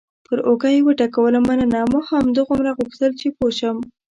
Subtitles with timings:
[0.25, 3.77] پر اوږه یې وټکولم: مننه، ما همدومره غوښتل چې پوه شم.